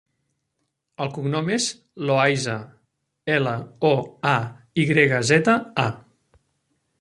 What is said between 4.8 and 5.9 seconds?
i grega, zeta, a.